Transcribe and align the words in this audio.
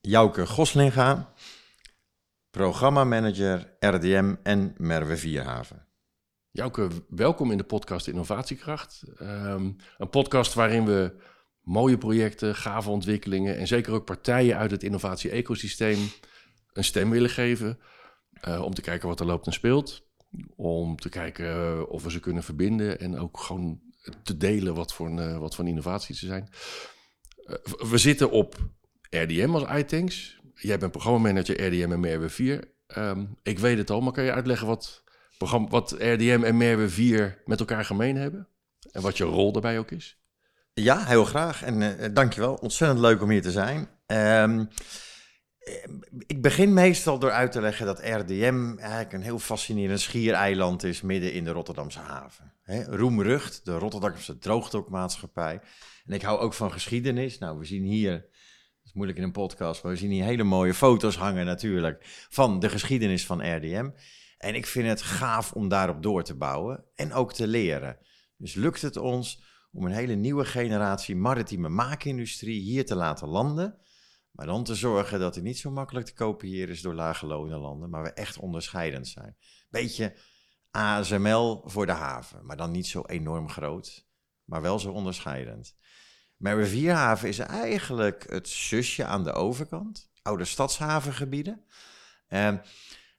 Jouke 0.00 0.46
Goslinga, 0.46 1.32
programmamanager 2.50 3.76
RDM 3.78 4.34
en 4.42 4.74
Merwe 4.76 5.16
Vierhaven. 5.16 5.86
Jouke, 6.50 6.88
welkom 7.08 7.50
in 7.50 7.58
de 7.58 7.64
podcast 7.64 8.06
Innovatiekracht. 8.06 9.04
Um, 9.20 9.76
een 9.96 10.10
podcast 10.10 10.54
waarin 10.54 10.84
we 10.84 11.22
mooie 11.60 11.98
projecten, 11.98 12.54
gave 12.54 12.90
ontwikkelingen 12.90 13.56
en 13.56 13.66
zeker 13.66 13.92
ook 13.92 14.04
partijen 14.04 14.56
uit 14.56 14.70
het 14.70 14.82
innovatie-ecosysteem 14.82 15.98
een 16.72 16.84
stem 16.84 17.10
willen 17.10 17.30
geven. 17.30 17.78
Uh, 18.48 18.62
om 18.62 18.74
te 18.74 18.82
kijken 18.82 19.08
wat 19.08 19.20
er 19.20 19.26
loopt 19.26 19.46
en 19.46 19.52
speelt. 19.52 20.06
Om 20.56 20.96
te 20.96 21.08
kijken 21.08 21.88
of 21.88 22.02
we 22.02 22.10
ze 22.10 22.20
kunnen 22.20 22.42
verbinden 22.42 23.00
en 23.00 23.18
ook 23.18 23.38
gewoon 23.38 23.80
te 24.22 24.36
delen 24.36 24.74
wat 24.74 24.94
voor, 24.94 25.06
een, 25.06 25.32
uh, 25.32 25.38
wat 25.38 25.54
voor 25.54 25.68
innovaties 25.68 26.20
er 26.20 26.26
zijn. 26.26 26.48
We 27.90 27.98
zitten 27.98 28.30
op 28.30 28.56
RDM 29.10 29.54
als 29.54 29.78
iTanks. 29.78 30.40
Jij 30.54 30.78
bent 30.78 30.92
programmamanager 30.92 31.66
RDM 31.66 31.92
en 31.92 32.00
Merwe 32.00 32.28
4. 32.28 32.64
Um, 32.96 33.36
ik 33.42 33.58
weet 33.58 33.78
het 33.78 33.90
al, 33.90 34.00
maar 34.00 34.12
kan 34.12 34.24
je 34.24 34.32
uitleggen 34.32 34.66
wat, 34.66 35.04
wat 35.68 35.90
RDM 35.98 36.42
en 36.44 36.56
Merwe 36.56 36.88
4 36.88 37.42
met 37.44 37.60
elkaar 37.60 37.84
gemeen 37.84 38.16
hebben? 38.16 38.48
En 38.90 39.02
wat 39.02 39.16
je 39.16 39.24
rol 39.24 39.52
daarbij 39.52 39.78
ook 39.78 39.90
is? 39.90 40.18
Ja, 40.74 41.04
heel 41.04 41.24
graag. 41.24 41.62
En 41.62 41.80
uh, 41.80 42.08
dankjewel. 42.12 42.54
Ontzettend 42.54 43.00
leuk 43.00 43.22
om 43.22 43.30
hier 43.30 43.42
te 43.42 43.50
zijn. 43.50 43.88
Um, 44.06 44.68
ik 46.26 46.42
begin 46.42 46.72
meestal 46.72 47.18
door 47.18 47.30
uit 47.30 47.52
te 47.52 47.60
leggen 47.60 47.86
dat 47.86 47.98
RDM 47.98 48.74
eigenlijk 48.78 49.12
een 49.12 49.22
heel 49.22 49.38
fascinerend 49.38 50.00
schiereiland 50.00 50.82
is 50.82 51.00
midden 51.00 51.32
in 51.32 51.44
de 51.44 51.50
Rotterdamse 51.50 51.98
haven. 51.98 52.52
He, 52.62 52.84
Roemrucht, 52.84 53.64
de 53.64 53.78
Rotterdamse 53.78 54.38
droogdokmaatschappij. 54.38 55.60
En 56.06 56.14
ik 56.14 56.22
hou 56.22 56.38
ook 56.38 56.54
van 56.54 56.72
geschiedenis. 56.72 57.38
Nou, 57.38 57.58
we 57.58 57.64
zien 57.64 57.84
hier 57.84 58.26
is 58.88 58.94
moeilijk 58.94 59.18
in 59.18 59.24
een 59.24 59.32
podcast, 59.32 59.82
maar 59.82 59.92
we 59.92 59.98
zien 59.98 60.10
hier 60.10 60.24
hele 60.24 60.42
mooie 60.42 60.74
foto's 60.74 61.16
hangen 61.16 61.46
natuurlijk 61.46 62.26
van 62.30 62.60
de 62.60 62.68
geschiedenis 62.68 63.26
van 63.26 63.56
RDM. 63.56 63.90
En 64.38 64.54
ik 64.54 64.66
vind 64.66 64.88
het 64.88 65.02
gaaf 65.02 65.52
om 65.52 65.68
daarop 65.68 66.02
door 66.02 66.22
te 66.22 66.34
bouwen 66.34 66.84
en 66.94 67.12
ook 67.12 67.32
te 67.32 67.46
leren. 67.46 67.98
Dus 68.36 68.54
lukt 68.54 68.82
het 68.82 68.96
ons 68.96 69.42
om 69.72 69.86
een 69.86 69.92
hele 69.92 70.14
nieuwe 70.14 70.44
generatie 70.44 71.16
maritieme 71.16 71.68
maakindustrie 71.68 72.60
hier 72.60 72.86
te 72.86 72.94
laten 72.94 73.28
landen, 73.28 73.78
maar 74.30 74.46
dan 74.46 74.64
te 74.64 74.74
zorgen 74.74 75.20
dat 75.20 75.34
het 75.34 75.44
niet 75.44 75.58
zo 75.58 75.70
makkelijk 75.70 76.06
te 76.06 76.14
kopiëren 76.14 76.74
is 76.74 76.82
door 76.82 76.94
lage 76.94 77.26
landen, 77.26 77.90
maar 77.90 78.02
we 78.02 78.12
echt 78.12 78.38
onderscheidend 78.38 79.08
zijn. 79.08 79.36
Beetje 79.70 80.16
ASML 80.70 81.62
voor 81.64 81.86
de 81.86 81.92
haven, 81.92 82.46
maar 82.46 82.56
dan 82.56 82.70
niet 82.70 82.86
zo 82.86 83.02
enorm 83.06 83.48
groot, 83.48 84.08
maar 84.44 84.62
wel 84.62 84.78
zo 84.78 84.90
onderscheidend. 84.90 85.76
Maar 86.38 86.56
Rivierhaven 86.56 87.28
is 87.28 87.38
eigenlijk 87.38 88.26
het 88.30 88.48
zusje 88.48 89.04
aan 89.04 89.24
de 89.24 89.32
overkant, 89.32 90.10
oude 90.22 90.44
stadshavengebieden. 90.44 91.64
Um, 92.28 92.60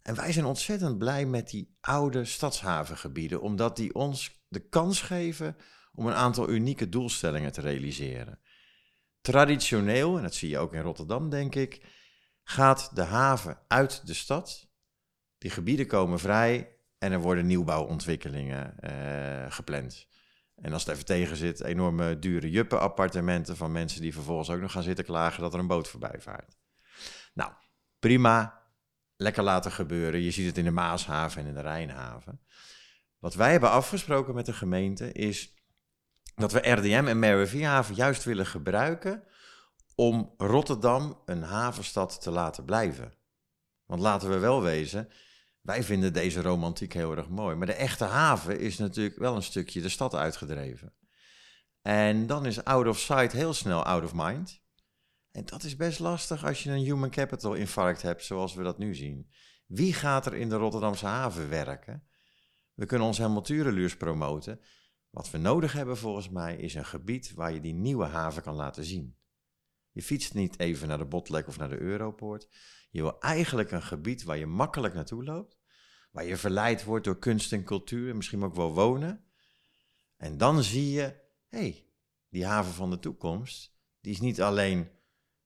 en 0.01 0.15
wij 0.15 0.31
zijn 0.31 0.45
ontzettend 0.45 0.97
blij 0.97 1.25
met 1.25 1.49
die 1.49 1.77
oude 1.81 2.25
stadshavengebieden, 2.25 3.41
omdat 3.41 3.75
die 3.75 3.93
ons 3.95 4.43
de 4.47 4.59
kans 4.59 5.01
geven 5.01 5.55
om 5.93 6.07
een 6.07 6.13
aantal 6.13 6.49
unieke 6.49 6.89
doelstellingen 6.89 7.51
te 7.51 7.61
realiseren. 7.61 8.39
Traditioneel, 9.21 10.17
en 10.17 10.23
dat 10.23 10.33
zie 10.33 10.49
je 10.49 10.57
ook 10.57 10.73
in 10.73 10.81
Rotterdam, 10.81 11.29
denk 11.29 11.55
ik, 11.55 11.85
gaat 12.43 12.95
de 12.95 13.01
haven 13.01 13.59
uit 13.67 14.07
de 14.07 14.13
stad. 14.13 14.67
Die 15.37 15.51
gebieden 15.51 15.87
komen 15.87 16.19
vrij 16.19 16.75
en 16.97 17.11
er 17.11 17.21
worden 17.21 17.45
nieuwbouwontwikkelingen 17.45 18.75
uh, 18.83 19.51
gepland. 19.51 20.07
En 20.61 20.73
als 20.73 20.85
het 20.85 20.93
even 20.93 21.05
tegen 21.05 21.37
zit, 21.37 21.61
enorme 21.61 22.19
dure 22.19 22.49
juppen-appartementen 22.49 23.57
van 23.57 23.71
mensen 23.71 24.01
die 24.01 24.13
vervolgens 24.13 24.49
ook 24.49 24.59
nog 24.59 24.71
gaan 24.71 24.83
zitten 24.83 25.05
klagen 25.05 25.41
dat 25.41 25.53
er 25.53 25.59
een 25.59 25.67
boot 25.67 25.87
voorbij 25.87 26.19
vaart. 26.19 26.57
Nou, 27.33 27.51
prima, 27.99 28.61
lekker 29.15 29.43
laten 29.43 29.71
gebeuren. 29.71 30.21
Je 30.21 30.31
ziet 30.31 30.45
het 30.45 30.57
in 30.57 30.63
de 30.63 30.71
Maashaven 30.71 31.41
en 31.41 31.47
in 31.47 31.53
de 31.53 31.61
Rijnhaven. 31.61 32.41
Wat 33.19 33.35
wij 33.35 33.51
hebben 33.51 33.71
afgesproken 33.71 34.35
met 34.35 34.45
de 34.45 34.53
gemeente 34.53 35.11
is 35.11 35.53
dat 36.35 36.51
we 36.51 36.69
RDM 36.69 37.05
en 37.07 37.19
Merwevierhaven 37.19 37.95
juist 37.95 38.23
willen 38.23 38.45
gebruiken 38.45 39.23
om 39.95 40.33
Rotterdam 40.37 41.21
een 41.25 41.43
havenstad 41.43 42.21
te 42.21 42.31
laten 42.31 42.65
blijven. 42.65 43.13
Want 43.85 44.01
laten 44.01 44.29
we 44.29 44.37
wel 44.37 44.61
wezen, 44.61 45.09
wij 45.61 45.83
vinden 45.83 46.13
deze 46.13 46.41
romantiek 46.41 46.93
heel 46.93 47.17
erg 47.17 47.29
mooi. 47.29 47.55
Maar 47.55 47.67
de 47.67 47.73
echte 47.73 48.03
haven 48.03 48.59
is 48.59 48.77
natuurlijk 48.77 49.17
wel 49.17 49.35
een 49.35 49.43
stukje 49.43 49.81
de 49.81 49.89
stad 49.89 50.15
uitgedreven. 50.15 50.93
En 51.81 52.27
dan 52.27 52.45
is 52.45 52.63
out 52.63 52.87
of 52.87 52.99
sight 52.99 53.31
heel 53.31 53.53
snel 53.53 53.83
out 53.83 54.03
of 54.03 54.13
mind. 54.13 54.61
En 55.31 55.45
dat 55.45 55.63
is 55.63 55.75
best 55.75 55.99
lastig 55.99 56.45
als 56.45 56.63
je 56.63 56.71
een 56.71 56.83
human 56.83 57.09
capital 57.09 57.53
infarct 57.53 58.01
hebt, 58.01 58.23
zoals 58.23 58.53
we 58.53 58.63
dat 58.63 58.77
nu 58.77 58.95
zien. 58.95 59.29
Wie 59.65 59.93
gaat 59.93 60.25
er 60.25 60.33
in 60.33 60.49
de 60.49 60.55
Rotterdamse 60.55 61.05
haven 61.05 61.49
werken? 61.49 62.07
We 62.73 62.85
kunnen 62.85 63.07
ons 63.07 63.17
helemaal 63.17 63.41
tureluurs 63.41 63.97
promoten. 63.97 64.61
Wat 65.09 65.29
we 65.29 65.37
nodig 65.37 65.73
hebben 65.73 65.97
volgens 65.97 66.29
mij 66.29 66.57
is 66.57 66.73
een 66.73 66.85
gebied 66.85 67.33
waar 67.33 67.53
je 67.53 67.61
die 67.61 67.73
nieuwe 67.73 68.05
haven 68.05 68.41
kan 68.41 68.55
laten 68.55 68.83
zien. 68.83 69.17
Je 69.91 70.01
fietst 70.03 70.33
niet 70.33 70.59
even 70.59 70.87
naar 70.87 70.97
de 70.97 71.05
Botlek 71.05 71.47
of 71.47 71.57
naar 71.57 71.69
de 71.69 71.79
Europoort. 71.79 72.47
Je 72.89 73.01
wil 73.01 73.19
eigenlijk 73.19 73.71
een 73.71 73.81
gebied 73.81 74.23
waar 74.23 74.37
je 74.37 74.45
makkelijk 74.45 74.93
naartoe 74.93 75.23
loopt, 75.23 75.57
waar 76.11 76.25
je 76.25 76.37
verleid 76.37 76.83
wordt 76.83 77.05
door 77.05 77.19
kunst 77.19 77.53
en 77.53 77.63
cultuur 77.63 78.09
en 78.09 78.15
misschien 78.15 78.43
ook 78.43 78.55
wel 78.55 78.73
wonen. 78.73 79.25
En 80.17 80.37
dan 80.37 80.63
zie 80.63 80.91
je, 80.91 81.01
hé, 81.47 81.59
hey, 81.59 81.85
die 82.29 82.45
haven 82.45 82.73
van 82.73 82.89
de 82.89 82.99
toekomst, 82.99 83.77
die 84.01 84.11
is 84.11 84.19
niet 84.19 84.41
alleen 84.41 84.89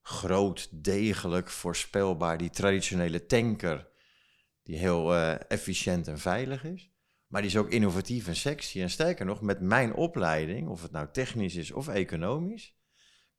groot, 0.02 0.70
degelijk, 0.84 1.50
voorspelbaar, 1.50 2.38
die 2.38 2.50
traditionele 2.50 3.26
tanker, 3.26 3.90
die 4.64 4.78
heel 4.78 5.14
uh, 5.14 5.52
efficiënt 5.52 6.08
en 6.08 6.20
veilig 6.20 6.64
is. 6.64 6.92
Maar 7.28 7.42
die 7.42 7.52
is 7.52 7.58
ook 7.58 7.70
innovatief 7.70 8.28
en 8.28 8.36
sexy. 8.36 8.82
En 8.82 8.90
sterker 8.90 9.26
nog, 9.26 9.42
met 9.42 9.62
mijn 9.62 9.94
opleiding, 9.94 10.68
of 10.68 10.82
het 10.82 10.92
nou 10.92 11.08
technisch 11.12 11.56
is 11.56 11.72
of 11.72 11.88
economisch, 11.88 12.76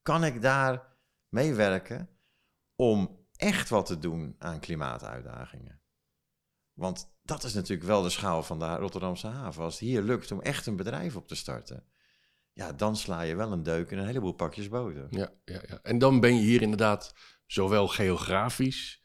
kan 0.02 0.24
ik 0.24 0.42
daar 0.42 0.96
meewerken 1.28 2.10
om 2.76 3.23
echt 3.36 3.68
wat 3.68 3.86
te 3.86 3.98
doen 3.98 4.34
aan 4.38 4.60
klimaatuitdagingen. 4.60 5.80
Want 6.72 7.12
dat 7.22 7.44
is 7.44 7.54
natuurlijk 7.54 7.88
wel 7.88 8.02
de 8.02 8.10
schaal 8.10 8.42
van 8.42 8.58
de 8.58 8.74
Rotterdamse 8.74 9.26
haven. 9.26 9.62
Als 9.62 9.72
het 9.72 9.88
hier 9.88 10.02
lukt 10.02 10.32
om 10.32 10.40
echt 10.40 10.66
een 10.66 10.76
bedrijf 10.76 11.16
op 11.16 11.28
te 11.28 11.34
starten, 11.34 11.84
ja, 12.52 12.72
dan 12.72 12.96
sla 12.96 13.20
je 13.20 13.34
wel 13.34 13.52
een 13.52 13.62
deuk 13.62 13.90
in 13.90 13.98
een 13.98 14.06
heleboel 14.06 14.32
pakjes 14.32 14.68
boter. 14.68 15.06
Ja, 15.10 15.32
ja, 15.44 15.62
ja. 15.68 15.78
En 15.82 15.98
dan 15.98 16.20
ben 16.20 16.34
je 16.34 16.42
hier 16.42 16.62
inderdaad 16.62 17.14
zowel 17.46 17.88
geografisch 17.88 19.02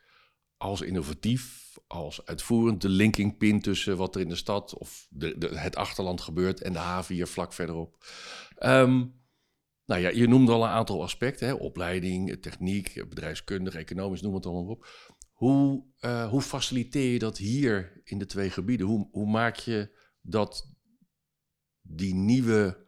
als 0.58 0.82
innovatief, 0.82 1.78
als 1.88 2.26
uitvoerend 2.26 2.82
de 2.82 2.90
linking 2.90 3.38
pin 3.38 3.62
tussen 3.62 3.98
wat 3.98 4.16
er 4.16 4.22
in 4.22 4.30
de 4.30 4.36
stad 4.36 4.74
of 4.74 5.08
de, 5.10 5.50
het 5.56 5.76
achterland 5.76 6.22
gebeurt 6.22 6.62
en 6.62 6.74
de 6.74 6.80
haven 6.80 7.16
hier 7.16 7.28
vlak 7.28 7.54
verderop. 7.54 8.06
Um, 8.60 9.19
nou 9.90 10.02
ja, 10.02 10.10
je 10.10 10.28
noemde 10.28 10.52
al 10.52 10.64
een 10.64 10.70
aantal 10.70 11.02
aspecten, 11.02 11.48
hè? 11.48 11.54
opleiding, 11.54 12.42
techniek, 12.42 13.10
bedrijfskundig, 13.10 13.76
economisch, 13.76 14.22
noem 14.22 14.34
het 14.34 14.46
allemaal 14.46 14.72
op. 14.72 14.88
Hoe, 15.32 15.86
uh, 16.02 16.30
hoe 16.30 16.42
faciliteer 16.42 17.12
je 17.12 17.20
dat 17.20 17.38
hier 17.38 18.02
in 18.04 18.18
de 18.18 18.26
twee 18.26 18.50
gebieden? 18.50 18.88
Hoe, 18.88 19.08
hoe 19.12 19.30
maak 19.30 19.56
je 19.56 19.98
dat 20.22 20.76
die 21.82 22.14
nieuwe 22.14 22.88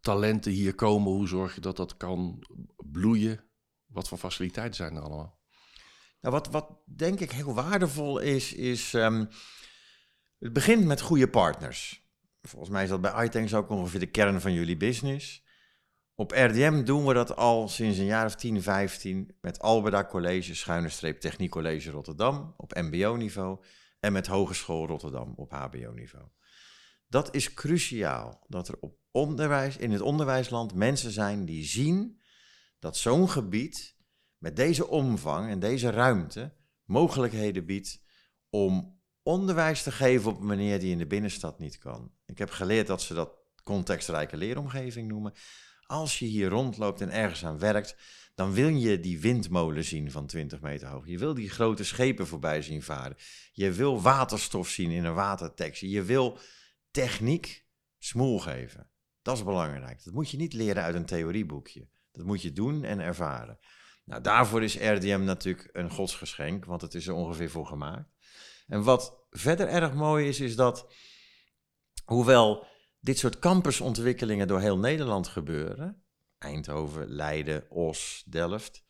talenten 0.00 0.52
hier 0.52 0.74
komen? 0.74 1.12
Hoe 1.12 1.28
zorg 1.28 1.54
je 1.54 1.60
dat 1.60 1.76
dat 1.76 1.96
kan 1.96 2.46
bloeien? 2.76 3.44
Wat 3.86 4.08
voor 4.08 4.18
faciliteiten 4.18 4.76
zijn 4.76 4.96
er 4.96 5.02
allemaal? 5.02 5.40
Nou, 6.20 6.34
wat, 6.34 6.46
wat 6.46 6.82
denk 6.84 7.20
ik 7.20 7.30
heel 7.30 7.54
waardevol 7.54 8.18
is, 8.18 8.52
is 8.52 8.92
um, 8.92 9.28
het 10.38 10.52
begint 10.52 10.84
met 10.84 11.00
goede 11.00 11.28
partners. 11.28 12.08
Volgens 12.42 12.70
mij 12.70 12.82
is 12.82 12.88
dat 12.88 13.00
bij 13.00 13.24
iTanks 13.24 13.54
ook 13.54 13.68
ongeveer 13.68 14.00
de 14.00 14.10
kern 14.10 14.40
van 14.40 14.52
jullie 14.52 14.76
business. 14.76 15.48
Op 16.20 16.32
RDM 16.32 16.84
doen 16.84 17.06
we 17.06 17.14
dat 17.14 17.36
al 17.36 17.68
sinds 17.68 17.98
een 17.98 18.04
jaar 18.04 18.26
of 18.26 18.34
10, 18.34 18.62
15 18.62 19.36
met 19.40 19.60
Alberda 19.60 20.04
College, 20.04 20.54
schuine 20.54 20.88
streep 20.88 21.20
Techniek 21.20 21.50
College 21.50 21.90
Rotterdam 21.90 22.54
op 22.56 22.74
MBO-niveau 22.74 23.64
en 24.00 24.12
met 24.12 24.26
Hogeschool 24.26 24.86
Rotterdam 24.86 25.32
op 25.36 25.50
HBO-niveau. 25.50 26.24
Dat 27.08 27.34
is 27.34 27.54
cruciaal, 27.54 28.44
dat 28.48 28.68
er 28.68 28.74
op 28.80 28.98
onderwijs, 29.10 29.76
in 29.76 29.90
het 29.90 30.00
onderwijsland 30.00 30.74
mensen 30.74 31.10
zijn 31.10 31.44
die 31.44 31.64
zien 31.64 32.20
dat 32.78 32.96
zo'n 32.96 33.28
gebied 33.28 33.96
met 34.38 34.56
deze 34.56 34.88
omvang 34.88 35.50
en 35.50 35.58
deze 35.58 35.90
ruimte 35.90 36.56
mogelijkheden 36.84 37.66
biedt 37.66 38.02
om 38.50 39.00
onderwijs 39.22 39.82
te 39.82 39.92
geven 39.92 40.30
op 40.30 40.40
een 40.40 40.46
manier 40.46 40.78
die 40.78 40.92
in 40.92 40.98
de 40.98 41.06
binnenstad 41.06 41.58
niet 41.58 41.78
kan. 41.78 42.12
Ik 42.26 42.38
heb 42.38 42.50
geleerd 42.50 42.86
dat 42.86 43.02
ze 43.02 43.14
dat 43.14 43.38
contextrijke 43.62 44.36
leeromgeving 44.36 45.08
noemen. 45.08 45.32
Als 45.90 46.18
je 46.18 46.24
hier 46.26 46.48
rondloopt 46.48 47.00
en 47.00 47.10
ergens 47.10 47.44
aan 47.44 47.58
werkt, 47.58 47.96
dan 48.34 48.52
wil 48.52 48.68
je 48.68 49.00
die 49.00 49.20
windmolen 49.20 49.84
zien 49.84 50.10
van 50.10 50.26
20 50.26 50.60
meter 50.60 50.88
hoog. 50.88 51.06
Je 51.06 51.18
wil 51.18 51.34
die 51.34 51.50
grote 51.50 51.84
schepen 51.84 52.26
voorbij 52.26 52.62
zien 52.62 52.82
varen. 52.82 53.16
Je 53.52 53.72
wil 53.72 54.00
waterstof 54.00 54.68
zien 54.68 54.90
in 54.90 55.04
een 55.04 55.14
watertaxi. 55.14 55.88
Je 55.88 56.02
wil 56.02 56.38
techniek 56.90 57.66
smoel 57.98 58.38
geven. 58.38 58.90
Dat 59.22 59.36
is 59.36 59.44
belangrijk. 59.44 60.04
Dat 60.04 60.14
moet 60.14 60.30
je 60.30 60.36
niet 60.36 60.52
leren 60.52 60.82
uit 60.82 60.94
een 60.94 61.06
theorieboekje. 61.06 61.88
Dat 62.12 62.26
moet 62.26 62.42
je 62.42 62.52
doen 62.52 62.84
en 62.84 63.00
ervaren. 63.00 63.58
Nou, 64.04 64.22
daarvoor 64.22 64.62
is 64.62 64.76
RDM 64.76 65.22
natuurlijk 65.24 65.68
een 65.72 65.90
godsgeschenk, 65.90 66.64
want 66.64 66.80
het 66.80 66.94
is 66.94 67.06
er 67.06 67.14
ongeveer 67.14 67.50
voor 67.50 67.66
gemaakt. 67.66 68.10
En 68.66 68.82
wat 68.82 69.26
verder 69.30 69.68
erg 69.68 69.94
mooi 69.94 70.28
is, 70.28 70.40
is 70.40 70.56
dat 70.56 70.92
hoewel 72.04 72.66
dit 73.00 73.18
soort 73.18 73.38
campusontwikkelingen 73.38 74.48
door 74.48 74.60
heel 74.60 74.78
Nederland 74.78 75.28
gebeuren, 75.28 76.02
Eindhoven, 76.38 77.08
Leiden, 77.08 77.70
Os, 77.70 78.24
Delft, 78.26 78.84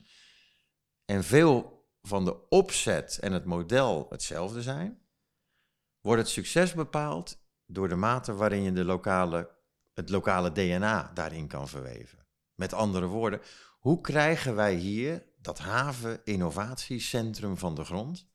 en 1.05 1.25
veel 1.25 1.85
van 2.03 2.25
de 2.25 2.49
opzet 2.49 3.19
en 3.19 3.33
het 3.33 3.45
model 3.45 4.07
hetzelfde 4.09 4.63
zijn, 4.63 4.99
wordt 6.01 6.23
het 6.23 6.31
succes 6.31 6.75
bepaald 6.75 7.43
door 7.67 7.89
de 7.89 7.97
mate 7.97 8.35
waarin 8.35 8.63
je 8.63 8.73
de 8.73 8.85
lokale, 8.85 9.51
het 9.93 10.09
lokale 10.09 10.53
DNA 10.53 11.11
daarin 11.15 11.47
kan 11.47 11.69
verweven. 11.69 12.27
Met 12.55 12.73
andere 12.73 13.07
woorden, 13.07 13.41
hoe 13.79 14.01
krijgen 14.01 14.55
wij 14.55 14.75
hier 14.75 15.27
dat 15.37 15.59
haven-innovatiecentrum 15.59 17.57
van 17.57 17.75
de 17.75 17.85
grond? 17.85 18.29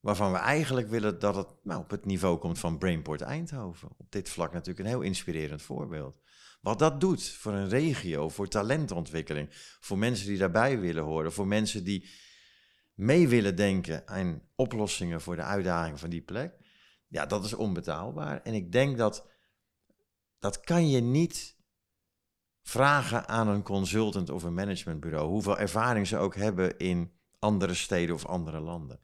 Waarvan 0.00 0.32
we 0.32 0.38
eigenlijk 0.38 0.88
willen 0.88 1.18
dat 1.18 1.36
het 1.36 1.48
nou, 1.62 1.80
op 1.80 1.90
het 1.90 2.04
niveau 2.04 2.38
komt 2.38 2.58
van 2.58 2.78
Brainport 2.78 3.20
Eindhoven. 3.20 3.88
Op 3.96 4.12
dit 4.12 4.28
vlak 4.28 4.52
natuurlijk 4.52 4.78
een 4.78 4.92
heel 4.92 5.00
inspirerend 5.00 5.62
voorbeeld. 5.62 6.20
Wat 6.60 6.78
dat 6.78 7.00
doet 7.00 7.28
voor 7.28 7.52
een 7.52 7.68
regio, 7.68 8.28
voor 8.28 8.48
talentontwikkeling, 8.48 9.48
voor 9.80 9.98
mensen 9.98 10.26
die 10.26 10.38
daarbij 10.38 10.80
willen 10.80 11.04
horen, 11.04 11.32
voor 11.32 11.46
mensen 11.46 11.84
die 11.84 12.08
mee 12.94 13.28
willen 13.28 13.56
denken 13.56 14.08
aan 14.08 14.42
oplossingen 14.54 15.20
voor 15.20 15.36
de 15.36 15.42
uitdagingen 15.42 15.98
van 15.98 16.10
die 16.10 16.22
plek. 16.22 16.54
Ja, 17.08 17.26
dat 17.26 17.44
is 17.44 17.54
onbetaalbaar. 17.54 18.42
En 18.42 18.54
ik 18.54 18.72
denk 18.72 18.98
dat 18.98 19.28
dat 20.38 20.60
kan 20.60 20.88
je 20.88 21.00
niet 21.00 21.56
vragen 22.62 23.28
aan 23.28 23.48
een 23.48 23.62
consultant 23.62 24.30
of 24.30 24.42
een 24.42 24.54
managementbureau, 24.54 25.28
hoeveel 25.28 25.58
ervaring 25.58 26.06
ze 26.06 26.16
ook 26.16 26.34
hebben 26.34 26.78
in 26.78 27.12
andere 27.38 27.74
steden 27.74 28.14
of 28.14 28.26
andere 28.26 28.60
landen. 28.60 29.00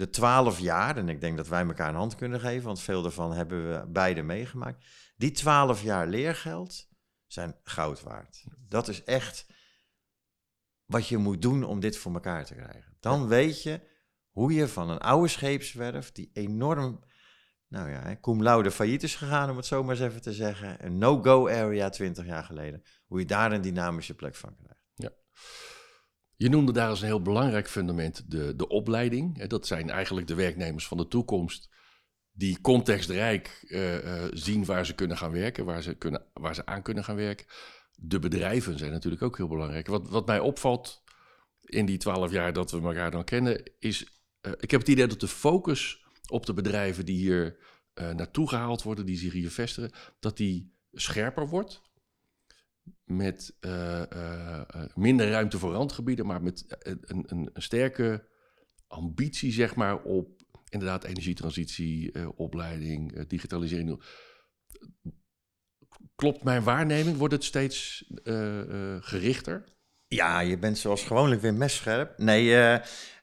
De 0.00 0.10
twaalf 0.10 0.58
jaar, 0.58 0.96
en 0.96 1.08
ik 1.08 1.20
denk 1.20 1.36
dat 1.36 1.48
wij 1.48 1.66
elkaar 1.66 1.88
een 1.88 1.94
hand 1.94 2.14
kunnen 2.14 2.40
geven, 2.40 2.64
want 2.64 2.80
veel 2.80 3.02
daarvan 3.02 3.32
hebben 3.32 3.70
we 3.70 3.86
beide 3.86 4.22
meegemaakt. 4.22 4.86
Die 5.16 5.30
twaalf 5.30 5.82
jaar 5.82 6.06
leergeld 6.06 6.88
zijn 7.26 7.56
goud 7.62 8.02
waard. 8.02 8.44
Dat 8.68 8.88
is 8.88 9.04
echt 9.04 9.46
wat 10.84 11.08
je 11.08 11.16
moet 11.16 11.42
doen 11.42 11.64
om 11.64 11.80
dit 11.80 11.96
voor 11.96 12.14
elkaar 12.14 12.44
te 12.44 12.54
krijgen. 12.54 12.96
Dan 13.00 13.28
weet 13.28 13.62
je 13.62 13.80
hoe 14.30 14.52
je 14.52 14.68
van 14.68 14.90
een 14.90 14.98
oude 14.98 15.28
scheepswerf, 15.28 16.12
die 16.12 16.30
enorm 16.32 17.04
nou 17.68 17.90
ja, 17.90 18.16
cum 18.20 18.42
laude 18.42 18.70
failliet 18.70 19.02
is 19.02 19.16
gegaan, 19.16 19.50
om 19.50 19.56
het 19.56 19.66
zo 19.66 19.82
maar 19.82 19.94
eens 19.94 20.04
even 20.04 20.22
te 20.22 20.32
zeggen. 20.32 20.84
Een 20.84 20.98
no-go 20.98 21.48
area 21.48 21.88
20 21.88 22.26
jaar 22.26 22.44
geleden. 22.44 22.82
Hoe 23.06 23.18
je 23.18 23.26
daar 23.26 23.52
een 23.52 23.62
dynamische 23.62 24.14
plek 24.14 24.34
van 24.34 24.56
krijgt. 24.56 24.84
Ja. 24.94 25.10
Je 26.40 26.48
noemde 26.48 26.72
daar 26.72 26.88
als 26.88 27.00
een 27.00 27.06
heel 27.06 27.22
belangrijk 27.22 27.68
fundament 27.68 28.30
de, 28.30 28.56
de 28.56 28.68
opleiding. 28.68 29.44
Dat 29.46 29.66
zijn 29.66 29.90
eigenlijk 29.90 30.26
de 30.26 30.34
werknemers 30.34 30.86
van 30.86 30.96
de 30.96 31.08
toekomst. 31.08 31.68
Die 32.32 32.60
contextrijk 32.60 33.64
uh, 33.68 34.24
zien 34.32 34.64
waar 34.64 34.86
ze 34.86 34.94
kunnen 34.94 35.16
gaan 35.16 35.30
werken, 35.30 35.64
waar 35.64 35.82
ze, 35.82 35.94
kunnen, 35.94 36.26
waar 36.32 36.54
ze 36.54 36.66
aan 36.66 36.82
kunnen 36.82 37.04
gaan 37.04 37.16
werken. 37.16 37.46
De 37.92 38.18
bedrijven 38.18 38.78
zijn 38.78 38.90
natuurlijk 38.90 39.22
ook 39.22 39.36
heel 39.36 39.48
belangrijk. 39.48 39.86
Wat, 39.86 40.08
wat 40.08 40.26
mij 40.26 40.38
opvalt 40.38 41.02
in 41.60 41.86
die 41.86 41.98
twaalf 41.98 42.30
jaar 42.30 42.52
dat 42.52 42.70
we 42.70 42.80
elkaar 42.80 43.10
dan 43.10 43.24
kennen, 43.24 43.72
is. 43.78 44.02
Uh, 44.46 44.52
ik 44.58 44.70
heb 44.70 44.80
het 44.80 44.88
idee 44.88 45.06
dat 45.06 45.20
de 45.20 45.28
focus 45.28 46.06
op 46.30 46.46
de 46.46 46.54
bedrijven 46.54 47.04
die 47.04 47.16
hier 47.16 47.58
naartoe 47.94 48.48
gehaald 48.48 48.82
worden, 48.82 49.06
die 49.06 49.16
zich 49.16 49.32
hier 49.32 49.50
vestigen, 49.50 49.90
dat 50.20 50.36
die 50.36 50.74
scherper 50.92 51.48
wordt. 51.48 51.82
Met 53.04 53.56
uh, 53.60 54.02
uh, 54.12 54.60
minder 54.94 55.30
ruimte 55.30 55.58
voor 55.58 55.72
randgebieden, 55.72 56.26
maar 56.26 56.42
met 56.42 56.64
een, 56.68 56.98
een, 57.00 57.24
een, 57.26 57.50
sterke 57.54 58.28
ambitie, 58.86 59.52
zeg 59.52 59.74
maar, 59.74 60.02
op 60.02 60.42
inderdaad 60.68 61.04
energietransitie, 61.04 62.28
opleiding, 62.36 63.26
digitalisering. 63.26 64.02
Klopt 66.14 66.42
mijn 66.42 66.62
waarneming? 66.62 67.16
Wordt 67.16 67.34
het 67.34 67.44
steeds 67.44 68.04
gerichter? 69.00 69.64
Ja, 70.08 70.40
je 70.40 70.58
bent 70.58 70.78
zoals 70.78 71.04
gewoonlijk 71.04 71.40
weer 71.40 71.54
messcherp. 71.54 72.18
Nee, 72.18 72.80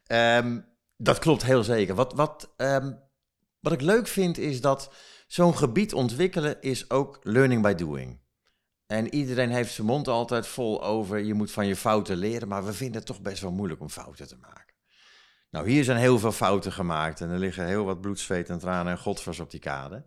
um, 0.07 0.65
dat 0.97 1.19
klopt 1.19 1.43
heel 1.43 1.63
zeker. 1.63 1.95
Wat, 1.95 2.13
wat, 2.13 2.53
um, 2.57 2.99
wat 3.59 3.73
ik 3.73 3.81
leuk 3.81 4.07
vind 4.07 4.37
is 4.37 4.61
dat 4.61 4.93
zo'n 5.27 5.57
gebied 5.57 5.93
ontwikkelen 5.93 6.61
is 6.61 6.89
ook 6.89 7.19
learning 7.23 7.61
by 7.61 7.73
doing. 7.73 8.19
En 8.87 9.13
iedereen 9.13 9.49
heeft 9.49 9.73
zijn 9.73 9.87
mond 9.87 10.07
altijd 10.07 10.47
vol 10.47 10.83
over 10.83 11.19
je 11.19 11.33
moet 11.33 11.51
van 11.51 11.67
je 11.67 11.75
fouten 11.75 12.17
leren, 12.17 12.47
maar 12.47 12.65
we 12.65 12.73
vinden 12.73 12.97
het 12.97 13.05
toch 13.05 13.21
best 13.21 13.41
wel 13.41 13.51
moeilijk 13.51 13.81
om 13.81 13.89
fouten 13.89 14.27
te 14.27 14.37
maken. 14.37 14.75
Nou, 15.49 15.69
hier 15.69 15.83
zijn 15.83 15.97
heel 15.97 16.19
veel 16.19 16.31
fouten 16.31 16.71
gemaakt 16.71 17.21
en 17.21 17.29
er 17.29 17.39
liggen 17.39 17.65
heel 17.65 17.85
wat 17.85 18.01
bloed, 18.01 18.19
zweet 18.19 18.49
en 18.49 18.59
tranen 18.59 18.91
en 18.91 18.99
godvers 18.99 19.39
op 19.39 19.51
die 19.51 19.59
kade. 19.59 20.05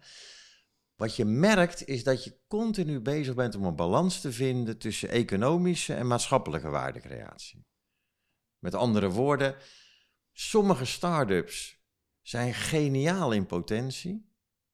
Wat 0.94 1.17
je 1.17 1.25
merkt 1.25 1.87
is 1.87 2.05
dat 2.05 2.25
je 2.25 2.38
continu 2.49 3.00
bezig 3.00 3.35
bent 3.35 3.55
om 3.55 3.65
een 3.65 3.77
balans 3.77 4.21
te 4.21 4.32
vinden 4.32 4.79
tussen 4.79 5.09
economische 5.09 5.94
en 5.94 6.06
maatschappelijke 6.06 6.69
waardecreatie. 6.69 7.67
Met 8.59 8.75
andere 8.75 9.11
woorden, 9.11 9.56
Sommige 10.43 10.85
start-ups 10.85 11.85
zijn 12.23 12.55
geniaal 12.55 13.32
in 13.32 13.47
potentie, 13.47 14.29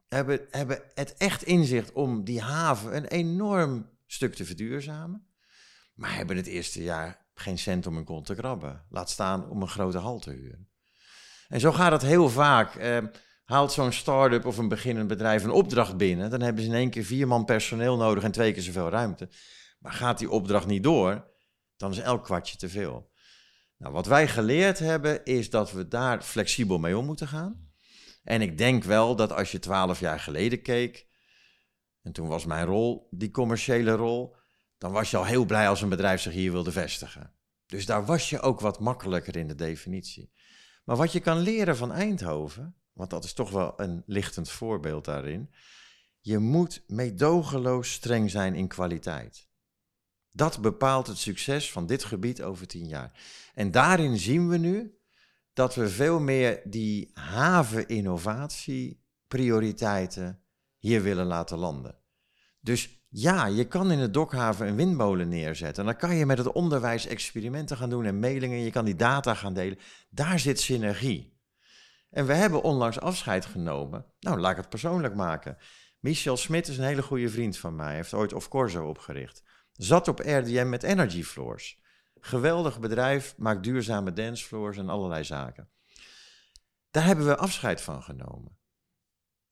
hebben, 0.09 0.47
hebben 0.51 0.83
het 0.95 1.15
echt 1.15 1.43
inzicht 1.43 1.93
om 1.93 2.25
die 2.25 2.41
haven 2.41 2.97
een 2.97 3.07
enorm 3.07 3.91
stuk 4.07 4.35
te 4.35 4.45
verduurzamen, 4.45 5.27
maar 5.95 6.15
hebben 6.15 6.37
het 6.37 6.47
eerste 6.47 6.83
jaar 6.83 7.27
geen 7.35 7.59
cent 7.59 7.87
om 7.87 7.97
een 7.97 8.05
kont 8.05 8.27
te 8.27 8.35
krabben. 8.35 8.85
Laat 8.89 9.11
staan 9.11 9.51
om 9.51 9.63
een 9.63 9.69
grote 9.69 9.99
hal 9.99 10.19
te 10.19 10.31
huren. 10.31 10.69
En 11.49 11.61
zo 11.61 11.73
gaat 11.73 11.93
het 11.93 12.03
heel 12.03 12.29
vaak. 12.29 12.75
Eh, 12.75 12.99
haalt 13.45 13.73
zo'n 13.73 13.93
start-up 13.93 14.45
of 14.45 14.59
een 14.59 14.69
beginnend 14.69 15.09
bedrijf 15.09 15.45
een 15.45 15.51
opdracht 15.51 15.97
binnen, 15.97 16.31
dan 16.31 16.41
hebben 16.41 16.63
ze 16.63 16.69
in 16.69 16.75
één 16.75 16.91
keer 16.91 17.05
vier 17.05 17.29
man 17.29 17.45
personeel 17.45 17.97
nodig 17.97 18.25
en 18.25 18.33
twee 18.33 18.53
keer 18.53 18.63
zoveel 18.63 18.89
ruimte. 18.89 19.29
Maar 19.79 19.93
gaat 19.93 20.19
die 20.19 20.31
opdracht 20.31 20.67
niet 20.67 20.83
door, 20.83 21.31
dan 21.77 21.91
is 21.91 21.99
elk 21.99 22.25
kwartje 22.25 22.57
te 22.57 22.69
veel. 22.69 23.11
Nou, 23.79 23.93
wat 23.93 24.07
wij 24.07 24.29
geleerd 24.29 24.79
hebben 24.79 25.25
is 25.25 25.51
dat 25.51 25.73
we 25.73 25.89
daar 25.89 26.23
flexibel 26.23 26.79
mee 26.79 26.99
om 26.99 27.07
moeten 27.07 27.29
gaan. 27.29 27.71
En 28.23 28.43
ik 28.43 28.59
denk 28.59 28.85
wel 28.85 29.17
dat 29.17 29.33
als 29.33 29.53
je 29.53 29.59
twaalf 29.59 30.01
jaar 30.01 30.21
geleden 30.21 30.63
keek, 30.63 31.07
en 32.07 32.13
toen 32.13 32.29
was 32.29 32.45
mijn 32.45 32.67
rol 32.67 33.09
die 33.11 33.31
commerciële 33.31 33.93
rol, 33.93 34.37
dan 34.79 34.93
was 34.93 35.11
je 35.11 35.17
al 35.17 35.25
heel 35.25 35.45
blij 35.45 35.69
als 35.69 35.83
een 35.83 35.89
bedrijf 35.89 36.21
zich 36.21 36.33
hier 36.33 36.53
wilde 36.53 36.73
vestigen. 36.73 37.33
Dus 37.67 37.87
daar 37.87 38.05
was 38.05 38.31
je 38.31 38.41
ook 38.41 38.61
wat 38.61 38.81
makkelijker 38.81 39.37
in 39.37 39.49
de 39.49 39.55
definitie. 39.55 40.33
Maar 40.85 40.97
wat 40.97 41.13
je 41.13 41.21
kan 41.21 41.39
leren 41.39 41.77
van 41.77 41.93
Eindhoven, 41.93 42.77
want 42.93 43.11
dat 43.11 43.25
is 43.25 43.33
toch 43.33 43.51
wel 43.51 43.73
een 43.77 44.03
lichtend 44.07 44.51
voorbeeld 44.51 45.05
daarin, 45.05 45.51
je 46.21 46.39
moet 46.39 46.85
meedogenloos 46.87 47.93
streng 47.93 48.31
zijn 48.31 48.55
in 48.55 48.69
kwaliteit. 48.69 49.49
Dat 50.31 50.61
bepaalt 50.61 51.07
het 51.07 51.19
succes 51.19 51.73
van 51.73 51.87
dit 51.87 52.05
gebied 52.05 52.43
over 52.43 52.67
tien 52.67 52.89
jaar. 52.89 53.21
En 53.55 53.71
daarin 53.71 54.19
zien 54.19 54.49
we 54.49 54.57
nu 54.57 54.99
dat 55.53 55.75
we 55.75 55.89
veel 55.89 56.21
meer 56.21 56.63
die 56.65 57.11
haven-innovatie 57.13 59.05
prioriteiten 59.27 60.46
hier 60.87 61.03
willen 61.03 61.27
laten 61.27 61.59
landen. 61.59 61.99
Dus 62.61 63.05
ja, 63.09 63.47
je 63.47 63.65
kan 63.65 63.91
in 63.91 63.99
de 63.99 64.11
dokhaven 64.11 64.69
een 64.69 64.77
windmolen 64.77 65.29
neerzetten. 65.29 65.85
En 65.85 65.91
dan 65.91 65.99
kan 65.99 66.17
je 66.17 66.27
met 66.27 66.39
het 66.39 66.53
onderwijs 66.53 67.07
experimenten 67.07 67.77
gaan 67.77 67.91
doen 67.91 68.05
en 68.05 68.19
mailingen. 68.19 68.59
Je 68.59 68.71
kan 68.71 68.85
die 68.85 68.97
data 68.97 69.35
gaan 69.35 69.55
delen. 69.55 69.79
Daar 70.11 70.39
zit 70.39 70.61
synergie. 70.61 71.39
En 72.11 72.27
we 72.27 72.35
hebben 72.35 72.63
onlangs 72.63 73.01
afscheid 73.01 73.47
genomen. 73.47 74.07
Nou, 74.21 74.41
laat 74.41 74.51
ik 74.51 74.57
het 74.57 74.69
persoonlijk 74.69 75.15
maken. 75.15 75.57
Michel 76.01 76.37
Smit 76.37 76.69
is 76.69 76.79
een 76.79 76.85
hele 76.85 77.03
goede 77.03 77.29
vriend 77.29 77.59
van 77.59 77.77
mij. 77.77 77.87
Hij 77.87 77.97
heeft 77.97 78.15
ooit 78.15 78.33
Of 78.33 78.49
Corso 78.49 78.89
opgericht. 78.89 79.43
Zat 79.73 80.09
op 80.09 80.19
RDM 80.19 80.69
met 80.69 80.83
Energy 80.83 81.23
Floors. 81.23 81.81
Geweldig 82.21 82.81
bedrijf, 82.81 83.35
maakt 83.37 83.63
duurzame 83.63 84.13
dancefloors 84.13 84.77
en 84.77 84.89
allerlei 84.89 85.25
zaken. 85.25 85.69
Daar 86.91 87.05
hebben 87.05 87.27
we 87.27 87.37
afscheid 87.37 87.81
van 87.81 88.03
genomen. 88.03 88.59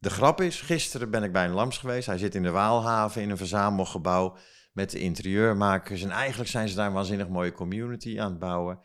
De 0.05 0.11
grap 0.11 0.41
is, 0.41 0.61
gisteren 0.61 1.11
ben 1.11 1.23
ik 1.23 1.33
bij 1.33 1.45
een 1.45 1.53
Lams 1.53 1.79
geweest. 1.79 2.07
Hij 2.07 2.19
zit 2.19 2.35
in 2.35 2.43
de 2.43 2.51
Waalhaven 2.51 3.23
in 3.23 3.31
een 3.31 3.37
verzamelgebouw 3.37 4.37
met 4.73 4.91
de 4.91 4.99
interieurmakers. 4.99 6.03
En 6.03 6.11
eigenlijk 6.11 6.51
zijn 6.51 6.69
ze 6.69 6.75
daar 6.75 6.87
een 6.87 6.93
waanzinnig 6.93 7.29
mooie 7.29 7.53
community 7.53 8.21
aan 8.21 8.31
het 8.31 8.39
bouwen. 8.39 8.81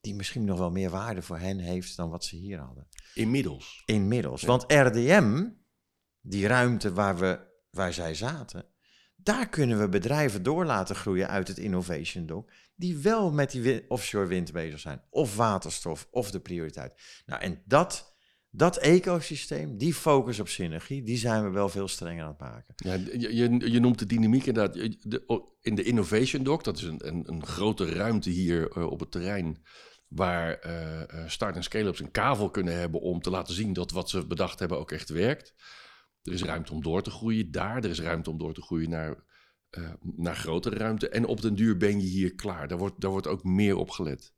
die 0.00 0.14
misschien 0.14 0.44
nog 0.44 0.58
wel 0.58 0.70
meer 0.70 0.90
waarde 0.90 1.22
voor 1.22 1.38
hen 1.38 1.58
heeft 1.58 1.96
dan 1.96 2.10
wat 2.10 2.24
ze 2.24 2.36
hier 2.36 2.58
hadden. 2.58 2.88
Inmiddels. 3.14 3.82
Inmiddels. 3.86 4.42
Want 4.42 4.72
RDM, 4.72 5.48
die 6.20 6.46
ruimte 6.46 6.92
waar, 6.92 7.16
we, 7.18 7.40
waar 7.70 7.92
zij 7.92 8.14
zaten, 8.14 8.64
daar 9.16 9.48
kunnen 9.48 9.78
we 9.78 9.88
bedrijven 9.88 10.42
door 10.42 10.64
laten 10.64 10.96
groeien 10.96 11.28
uit 11.28 11.48
het 11.48 11.58
Innovation 11.58 12.26
Dock, 12.26 12.50
die 12.74 12.96
wel 12.96 13.32
met 13.32 13.50
die 13.50 13.90
offshore 13.90 14.26
wind 14.26 14.52
bezig 14.52 14.80
zijn, 14.80 15.02
of 15.10 15.36
waterstof, 15.36 16.08
of 16.10 16.30
de 16.30 16.40
prioriteit. 16.40 17.22
Nou, 17.26 17.42
en 17.42 17.62
dat 17.64 18.15
dat 18.50 18.76
ecosysteem, 18.76 19.78
die 19.78 19.94
focus 19.94 20.40
op 20.40 20.48
synergie, 20.48 21.02
die 21.02 21.16
zijn 21.16 21.42
we 21.42 21.50
wel 21.50 21.68
veel 21.68 21.88
strenger 21.88 22.22
aan 22.22 22.30
het 22.30 22.38
maken. 22.38 22.74
Ja, 22.76 22.94
je, 22.94 23.70
je, 23.70 23.80
noemt 23.80 23.98
de 23.98 24.06
dynamiek 24.06 24.46
inderdaad. 24.46 24.76
in 25.60 25.74
de 25.74 25.82
Innovation 25.82 26.42
Dock, 26.42 26.64
dat 26.64 26.76
is 26.76 26.82
een, 26.82 27.28
een, 27.28 27.46
grote 27.46 27.92
ruimte 27.92 28.30
hier 28.30 28.70
eh, 28.70 28.90
op 28.90 29.00
het 29.00 29.10
terrein, 29.10 29.62
waar 30.08 30.66
uh, 30.66 31.28
start- 31.28 31.56
en 31.56 31.62
scale-ups 31.62 32.00
een 32.00 32.10
kavel 32.10 32.50
kunnen 32.50 32.78
hebben 32.78 33.00
om 33.00 33.20
te 33.20 33.30
laten 33.30 33.54
zien 33.54 33.72
dat 33.72 33.90
wat 33.90 34.10
ze 34.10 34.26
bedacht 34.26 34.58
hebben 34.58 34.78
ook 34.78 34.90
echt 34.90 35.08
werkt. 35.08 35.54
Er 36.22 36.32
is 36.32 36.42
ruimte 36.42 36.72
om 36.72 36.82
door 36.82 37.02
te 37.02 37.10
groeien 37.10 37.50
daar, 37.50 37.76
er 37.76 37.90
is 37.90 38.00
ruimte 38.00 38.30
om 38.30 38.38
door 38.38 38.54
te 38.54 38.62
groeien 38.62 38.90
naar, 38.90 39.24
naar 40.00 40.36
grotere 40.36 40.76
ruimte. 40.76 41.08
En 41.08 41.24
op 41.24 41.40
den 41.40 41.54
duur 41.54 41.76
ben 41.76 42.00
je 42.00 42.06
hier 42.06 42.34
klaar. 42.34 42.68
Daar 42.68 42.78
wordt, 42.78 43.00
daar 43.00 43.10
wordt 43.10 43.26
ook 43.26 43.44
meer 43.44 43.76
op 43.76 43.90
gelet. 43.90 44.35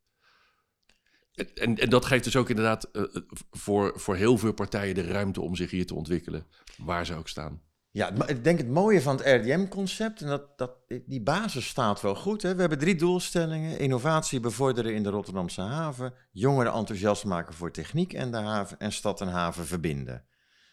En, 1.54 1.78
en 1.78 1.90
dat 1.90 2.04
geeft 2.04 2.24
dus 2.24 2.36
ook 2.36 2.48
inderdaad 2.48 2.88
uh, 2.92 3.04
voor, 3.50 3.92
voor 3.94 4.16
heel 4.16 4.38
veel 4.38 4.52
partijen 4.52 4.94
de 4.94 5.06
ruimte 5.06 5.40
om 5.40 5.56
zich 5.56 5.70
hier 5.70 5.86
te 5.86 5.94
ontwikkelen, 5.94 6.46
waar 6.76 7.06
ze 7.06 7.14
ook 7.14 7.28
staan. 7.28 7.62
Ja, 7.90 8.12
ik 8.26 8.44
denk 8.44 8.58
het 8.58 8.68
mooie 8.68 9.02
van 9.02 9.16
het 9.16 9.26
RDM-concept, 9.26 10.20
en 10.20 10.26
dat, 10.26 10.58
dat, 10.58 10.70
die 11.06 11.22
basis 11.22 11.68
staat 11.68 12.00
wel 12.00 12.14
goed. 12.14 12.42
Hè? 12.42 12.54
We 12.54 12.60
hebben 12.60 12.78
drie 12.78 12.94
doelstellingen. 12.94 13.78
Innovatie 13.78 14.40
bevorderen 14.40 14.94
in 14.94 15.02
de 15.02 15.08
Rotterdamse 15.08 15.60
haven, 15.60 16.14
jongeren 16.30 16.72
enthousiast 16.72 17.24
maken 17.24 17.54
voor 17.54 17.70
techniek 17.70 18.12
en 18.12 18.30
de 18.30 18.36
haven, 18.36 18.78
en 18.78 18.92
stad 18.92 19.20
en 19.20 19.28
haven 19.28 19.66
verbinden. 19.66 20.24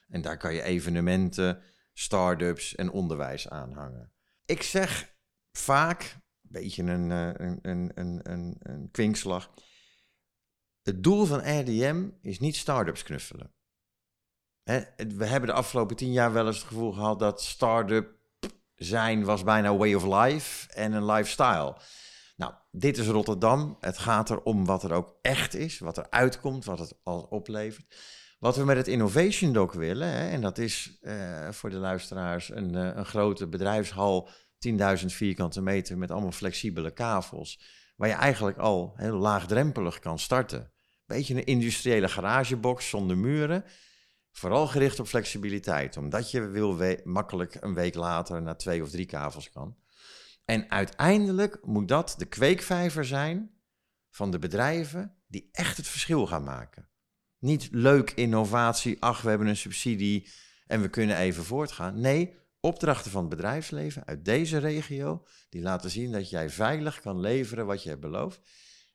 En 0.07 0.21
daar 0.21 0.37
kan 0.37 0.53
je 0.53 0.61
evenementen, 0.61 1.61
start-ups 1.93 2.75
en 2.75 2.91
onderwijs 2.91 3.49
aanhangen. 3.49 4.11
Ik 4.45 4.61
zeg 4.61 5.15
vaak, 5.51 6.01
een 6.01 6.49
beetje 6.51 6.83
een, 6.83 7.09
een, 7.09 7.59
een, 7.61 7.91
een, 7.93 8.19
een, 8.23 8.55
een 8.59 8.89
kwinkslag, 8.91 9.53
het 10.85 11.03
doel 11.03 11.25
van 11.25 11.59
RDM 11.59 12.09
is 12.21 12.39
niet 12.39 12.55
start-ups 12.55 13.03
knuffelen. 13.03 13.53
we 14.95 15.25
hebben 15.25 15.49
de 15.49 15.55
afgelopen 15.55 15.95
tien 15.95 16.11
jaar 16.11 16.33
wel 16.33 16.47
eens 16.47 16.57
het 16.57 16.67
gevoel 16.67 16.91
gehad 16.91 17.19
dat 17.19 17.41
start-up 17.41 18.13
zijn 18.75 19.23
was 19.23 19.43
bijna 19.43 19.77
way 19.77 19.93
of 19.93 20.03
life 20.03 20.73
en 20.73 20.93
een 20.93 21.05
lifestyle. 21.05 21.77
Nou, 22.35 22.53
dit 22.71 22.97
is 22.97 23.07
Rotterdam. 23.07 23.77
Het 23.79 23.97
gaat 23.97 24.29
erom 24.29 24.65
wat 24.65 24.83
er 24.83 24.93
ook 24.93 25.17
echt 25.21 25.53
is, 25.53 25.79
wat 25.79 25.97
er 25.97 26.09
uitkomt, 26.09 26.65
wat 26.65 26.79
het 26.79 26.99
al 27.03 27.21
oplevert. 27.21 27.95
Wat 28.39 28.55
we 28.55 28.63
met 28.63 28.77
het 28.77 28.87
Innovation 28.87 29.53
Dock 29.53 29.73
willen, 29.73 30.13
en 30.13 30.41
dat 30.41 30.57
is 30.57 30.97
uh, 31.01 31.49
voor 31.51 31.69
de 31.69 31.77
luisteraars 31.77 32.49
een, 32.49 32.73
uh, 32.73 32.95
een 32.95 33.05
grote 33.05 33.47
bedrijfshal, 33.47 34.29
10.000 34.67 35.05
vierkante 35.05 35.61
meter 35.61 35.97
met 35.97 36.11
allemaal 36.11 36.31
flexibele 36.31 36.91
kavels, 36.91 37.61
waar 37.95 38.09
je 38.09 38.15
eigenlijk 38.15 38.57
al 38.57 38.93
heel 38.95 39.17
laagdrempelig 39.17 39.99
kan 39.99 40.19
starten 40.19 40.73
beetje 41.05 41.35
een 41.35 41.45
industriële 41.45 42.07
garagebox 42.07 42.89
zonder 42.89 43.17
muren. 43.17 43.63
Vooral 44.31 44.67
gericht 44.67 44.99
op 44.99 45.07
flexibiliteit, 45.07 45.97
omdat 45.97 46.31
je 46.31 46.41
wil 46.41 46.97
makkelijk 47.03 47.57
een 47.59 47.73
week 47.73 47.95
later 47.95 48.41
naar 48.41 48.57
twee 48.57 48.83
of 48.83 48.89
drie 48.89 49.05
kavels 49.05 49.49
kan. 49.49 49.77
En 50.45 50.71
uiteindelijk 50.71 51.65
moet 51.65 51.87
dat 51.87 52.15
de 52.17 52.25
kweekvijver 52.25 53.05
zijn 53.05 53.51
van 54.09 54.31
de 54.31 54.39
bedrijven 54.39 55.15
die 55.27 55.49
echt 55.51 55.77
het 55.77 55.87
verschil 55.87 56.27
gaan 56.27 56.43
maken. 56.43 56.89
Niet 57.39 57.67
leuk 57.71 58.11
innovatie, 58.11 59.01
ach 59.01 59.21
we 59.21 59.29
hebben 59.29 59.47
een 59.47 59.57
subsidie 59.57 60.29
en 60.67 60.81
we 60.81 60.89
kunnen 60.89 61.17
even 61.17 61.43
voortgaan. 61.43 61.99
Nee, 61.99 62.33
opdrachten 62.59 63.11
van 63.11 63.21
het 63.21 63.29
bedrijfsleven 63.29 64.05
uit 64.05 64.25
deze 64.25 64.57
regio 64.57 65.25
die 65.49 65.61
laten 65.61 65.89
zien 65.89 66.11
dat 66.11 66.29
jij 66.29 66.49
veilig 66.49 67.01
kan 67.01 67.19
leveren 67.19 67.65
wat 67.65 67.83
je 67.83 67.89
hebt 67.89 68.01
beloofd. 68.01 68.39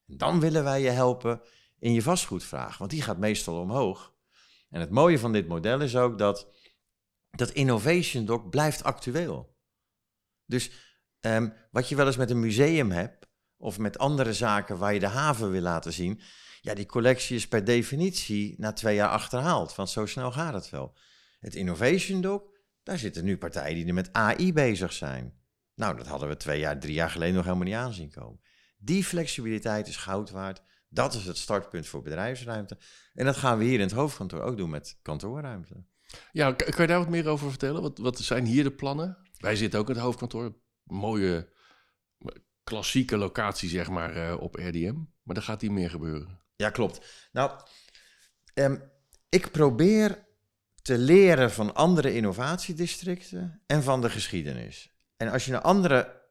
En 0.06 0.16
dan 0.16 0.40
willen 0.40 0.64
wij 0.64 0.80
je 0.80 0.90
helpen 0.90 1.40
in 1.80 1.92
je 1.92 2.02
vastgoedvraag, 2.02 2.78
want 2.78 2.90
die 2.90 3.02
gaat 3.02 3.18
meestal 3.18 3.60
omhoog. 3.60 4.14
En 4.70 4.80
het 4.80 4.90
mooie 4.90 5.18
van 5.18 5.32
dit 5.32 5.48
model 5.48 5.80
is 5.80 5.96
ook 5.96 6.18
dat 6.18 6.48
dat 7.30 7.50
innovation 7.50 8.24
doc 8.24 8.48
blijft 8.48 8.82
actueel. 8.82 9.56
Dus 10.46 10.70
ehm, 11.20 11.50
wat 11.70 11.88
je 11.88 11.96
wel 11.96 12.06
eens 12.06 12.16
met 12.16 12.30
een 12.30 12.40
museum 12.40 12.90
hebt, 12.90 13.28
of 13.56 13.78
met 13.78 13.98
andere 13.98 14.32
zaken 14.32 14.78
waar 14.78 14.94
je 14.94 15.00
de 15.00 15.06
haven 15.06 15.50
wil 15.50 15.60
laten 15.60 15.92
zien, 15.92 16.20
ja, 16.60 16.74
die 16.74 16.86
collectie 16.86 17.36
is 17.36 17.48
per 17.48 17.64
definitie 17.64 18.54
na 18.58 18.72
twee 18.72 18.94
jaar 18.94 19.08
achterhaald, 19.08 19.74
want 19.74 19.90
zo 19.90 20.06
snel 20.06 20.32
gaat 20.32 20.54
het 20.54 20.70
wel. 20.70 20.96
Het 21.38 21.54
innovation 21.54 22.20
doc, 22.20 22.42
daar 22.82 22.98
zitten 22.98 23.24
nu 23.24 23.38
partijen 23.38 23.74
die 23.74 23.86
er 23.86 23.94
met 23.94 24.12
AI 24.12 24.52
bezig 24.52 24.92
zijn. 24.92 25.38
Nou, 25.74 25.96
dat 25.96 26.06
hadden 26.06 26.28
we 26.28 26.36
twee 26.36 26.60
jaar, 26.60 26.80
drie 26.80 26.94
jaar 26.94 27.10
geleden 27.10 27.34
nog 27.34 27.44
helemaal 27.44 27.64
niet 27.64 27.74
aanzien 27.74 28.10
komen. 28.10 28.40
Die 28.78 29.04
flexibiliteit 29.04 29.88
is 29.88 29.96
goud 29.96 30.30
waard. 30.30 30.62
Dat 30.92 31.14
is 31.14 31.26
het 31.26 31.38
startpunt 31.38 31.86
voor 31.86 32.02
bedrijfsruimte. 32.02 32.78
En 33.14 33.24
dat 33.24 33.36
gaan 33.36 33.58
we 33.58 33.64
hier 33.64 33.74
in 33.74 33.80
het 33.80 33.92
hoofdkantoor 33.92 34.42
ook 34.42 34.56
doen 34.56 34.70
met 34.70 34.98
kantoorruimte. 35.02 35.84
Ja, 36.32 36.52
kan 36.52 36.74
je 36.76 36.86
daar 36.86 36.98
wat 36.98 37.08
meer 37.08 37.28
over 37.28 37.48
vertellen? 37.48 37.82
Wat, 37.82 37.98
wat 37.98 38.18
zijn 38.18 38.44
hier 38.44 38.62
de 38.62 38.70
plannen? 38.70 39.18
Wij 39.38 39.56
zitten 39.56 39.80
ook 39.80 39.88
in 39.88 39.94
het 39.94 40.02
hoofdkantoor. 40.02 40.54
Mooie, 40.82 41.48
klassieke 42.64 43.16
locatie, 43.16 43.68
zeg 43.68 43.88
maar, 43.88 44.16
uh, 44.16 44.40
op 44.40 44.54
RDM. 44.54 44.96
Maar 45.22 45.36
er 45.36 45.42
gaat 45.42 45.60
hier 45.60 45.72
meer 45.72 45.90
gebeuren. 45.90 46.40
Ja, 46.56 46.70
klopt. 46.70 47.28
Nou, 47.32 47.60
ehm, 48.54 48.76
ik 49.28 49.50
probeer 49.50 50.26
te 50.82 50.98
leren 50.98 51.50
van 51.50 51.74
andere 51.74 52.14
innovatiedistricten 52.14 53.62
en 53.66 53.82
van 53.82 54.00
de 54.00 54.10
geschiedenis. 54.10 54.90
En 55.16 55.28
als 55.28 55.44
je 55.44 55.50
naar 55.50 55.60
andere 55.60 56.22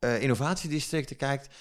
uh, 0.00 0.22
innovatiedistricten 0.22 1.16
kijkt, 1.16 1.54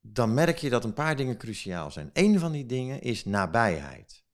dan 0.00 0.34
merk 0.34 0.58
je 0.58 0.70
dat 0.70 0.84
een 0.84 0.92
paar 0.92 1.16
dingen 1.16 1.36
cruciaal 1.36 1.90
zijn. 1.90 2.10
Een 2.12 2.38
van 2.38 2.52
die 2.52 2.66
dingen 2.66 3.00
is 3.00 3.24
nabijheid. 3.24 4.26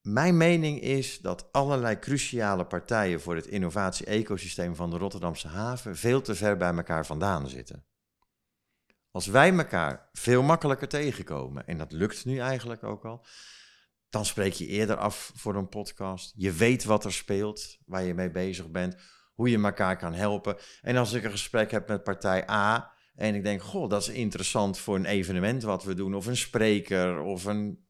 Mijn 0.00 0.36
mening 0.36 0.80
is 0.80 1.20
dat 1.20 1.52
allerlei 1.52 1.98
cruciale 1.98 2.66
partijen 2.66 3.20
voor 3.20 3.36
het 3.36 3.46
innovatie-ecosysteem 3.46 4.74
van 4.76 4.90
de 4.90 4.98
Rotterdamse 4.98 5.48
haven 5.48 5.96
veel 5.96 6.22
te 6.22 6.34
ver 6.34 6.56
bij 6.56 6.74
elkaar 6.74 7.06
vandaan 7.06 7.48
zitten. 7.48 7.84
Als 9.10 9.26
wij 9.26 9.56
elkaar 9.56 10.08
veel 10.12 10.42
makkelijker 10.42 10.88
tegenkomen, 10.88 11.66
en 11.66 11.78
dat 11.78 11.92
lukt 11.92 12.24
nu 12.24 12.38
eigenlijk 12.38 12.82
ook 12.82 13.04
al, 13.04 13.26
dan 14.08 14.24
spreek 14.24 14.52
je 14.52 14.66
eerder 14.66 14.96
af 14.96 15.32
voor 15.34 15.54
een 15.54 15.68
podcast. 15.68 16.32
Je 16.36 16.52
weet 16.52 16.84
wat 16.84 17.04
er 17.04 17.12
speelt, 17.12 17.78
waar 17.86 18.02
je 18.02 18.14
mee 18.14 18.30
bezig 18.30 18.70
bent, 18.70 18.96
hoe 19.34 19.50
je 19.50 19.62
elkaar 19.62 19.96
kan 19.96 20.14
helpen. 20.14 20.56
En 20.80 20.96
als 20.96 21.12
ik 21.12 21.24
een 21.24 21.30
gesprek 21.30 21.70
heb 21.70 21.88
met 21.88 22.04
partij 22.04 22.50
A, 22.50 22.93
en 23.14 23.34
ik 23.34 23.42
denk, 23.42 23.62
goh, 23.62 23.90
dat 23.90 24.02
is 24.02 24.08
interessant 24.08 24.78
voor 24.78 24.96
een 24.96 25.04
evenement 25.04 25.62
wat 25.62 25.84
we 25.84 25.94
doen, 25.94 26.14
of 26.14 26.26
een 26.26 26.36
spreker, 26.36 27.20
of 27.20 27.44
een 27.44 27.86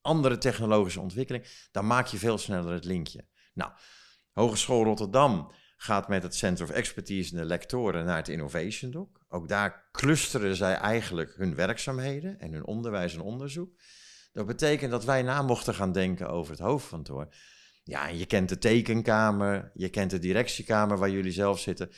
andere 0.00 0.38
technologische 0.38 1.00
ontwikkeling. 1.00 1.68
Dan 1.70 1.86
maak 1.86 2.06
je 2.06 2.16
veel 2.16 2.38
sneller 2.38 2.72
het 2.72 2.84
linkje. 2.84 3.26
Nou, 3.54 3.72
Hogeschool 4.32 4.84
Rotterdam 4.84 5.52
gaat 5.76 6.08
met 6.08 6.22
het 6.22 6.34
Center 6.34 6.64
of 6.64 6.70
Expertise 6.70 7.32
en 7.32 7.40
de 7.40 7.44
lectoren 7.44 8.04
naar 8.04 8.16
het 8.16 8.28
Innovation 8.28 8.90
Dock. 8.90 9.24
Ook 9.28 9.48
daar 9.48 9.88
clusteren 9.92 10.56
zij 10.56 10.74
eigenlijk 10.74 11.34
hun 11.36 11.54
werkzaamheden 11.54 12.38
en 12.38 12.52
hun 12.52 12.66
onderwijs 12.66 13.14
en 13.14 13.20
onderzoek. 13.20 13.74
Dat 14.32 14.46
betekent 14.46 14.90
dat 14.90 15.04
wij 15.04 15.22
na 15.22 15.42
mochten 15.42 15.74
gaan 15.74 15.92
denken 15.92 16.28
over 16.28 16.50
het 16.50 16.60
hoofdkantoor. 16.60 17.34
Ja, 17.84 18.06
je 18.08 18.26
kent 18.26 18.48
de 18.48 18.58
tekenkamer, 18.58 19.70
je 19.74 19.88
kent 19.88 20.10
de 20.10 20.18
directiekamer 20.18 20.98
waar 20.98 21.10
jullie 21.10 21.32
zelf 21.32 21.60
zitten 21.60 21.90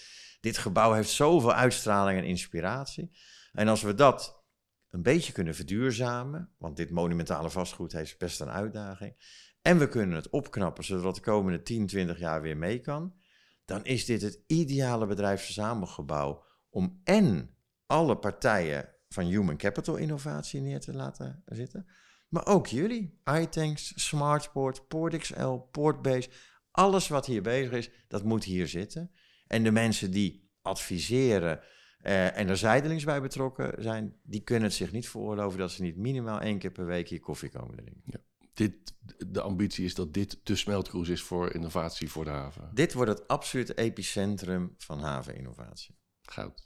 dit 0.45 0.59
gebouw 0.59 0.93
heeft 0.93 1.11
zoveel 1.11 1.53
uitstraling 1.53 2.19
en 2.19 2.25
inspiratie. 2.25 3.11
En 3.53 3.69
als 3.69 3.83
we 3.83 3.95
dat 3.95 4.45
een 4.91 5.03
beetje 5.03 5.33
kunnen 5.33 5.55
verduurzamen, 5.55 6.55
want 6.59 6.77
dit 6.77 6.91
monumentale 6.91 7.51
vastgoed 7.51 7.93
heeft 7.93 8.19
best 8.19 8.41
een 8.41 8.51
uitdaging, 8.51 9.17
en 9.63 9.79
we 9.79 9.89
kunnen 9.89 10.17
het 10.17 10.31
opknappen 10.31 10.85
zodat 10.85 11.15
de 11.15 11.21
komende 11.21 11.63
10, 11.63 11.87
20 11.87 12.19
jaar 12.19 12.43
weer 12.43 12.57
mee 12.57 12.81
kan, 12.81 13.15
dan 13.65 13.85
is 13.85 14.05
dit 14.05 14.23
het 14.23 14.43
ideale 14.47 15.07
bedrijfsverzamelgebouw 15.07 16.45
om 16.71 17.01
en 17.05 17.57
alle 17.87 18.19
partijen 18.19 18.89
van 19.09 19.25
human 19.25 19.57
capital 19.57 19.97
innovatie 19.97 20.61
neer 20.61 20.81
te 20.81 20.95
laten 20.95 21.43
zitten, 21.47 21.87
maar 22.29 22.47
ook 22.47 22.67
jullie, 22.67 23.21
iTanks, 23.41 23.93
Smartport, 23.95 24.89
PortXL, 24.89 25.55
Portbase, 25.71 26.29
alles 26.71 27.09
wat 27.09 27.27
hier 27.27 27.43
bezig 27.43 27.73
is, 27.73 27.91
dat 28.09 28.25
moet 28.25 28.45
hier 28.45 28.69
zitten. 28.69 29.11
En 29.55 29.63
de 29.63 29.71
mensen 29.71 30.11
die 30.11 30.51
adviseren 30.63 31.61
uh, 32.03 32.39
en 32.39 32.49
er 32.49 32.57
zijdelings 32.57 33.05
bij 33.05 33.21
betrokken 33.21 33.83
zijn, 33.83 34.17
die 34.23 34.41
kunnen 34.41 34.65
het 34.69 34.75
zich 34.75 34.93
niet 34.93 35.09
veroorloven 35.09 35.59
dat 35.59 35.71
ze 35.71 35.83
niet 35.83 35.97
minimaal 35.97 36.41
één 36.41 36.59
keer 36.59 36.71
per 36.71 36.87
week 36.87 37.09
hier 37.09 37.21
koffie 37.21 37.49
komen 37.51 37.77
drinken. 37.77 38.03
Ja. 38.05 38.19
Dit, 38.55 38.95
de 39.27 39.41
ambitie 39.41 39.85
is 39.85 39.95
dat 39.95 40.15
dit 40.15 40.41
de 40.43 40.57
smeltkroes 40.57 41.09
is 41.09 41.23
voor 41.23 41.55
innovatie 41.55 42.11
voor 42.11 42.25
de 42.25 42.31
haven. 42.31 42.71
Dit 42.75 42.93
wordt 42.93 43.11
het 43.11 43.29
absolute 43.29 43.75
epicentrum 43.75 44.75
van 44.79 45.01
haveninnovatie. 45.01 45.99
Goud. 46.23 46.65